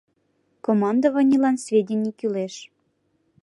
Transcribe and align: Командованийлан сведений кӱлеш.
Командованийлан 0.65 1.55
сведений 1.65 2.13
кӱлеш. 2.19 2.55